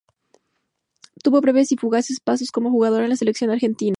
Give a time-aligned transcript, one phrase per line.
[1.23, 3.89] Tuvo breves y fugaces pasos como jugador en la Selección de Argentina.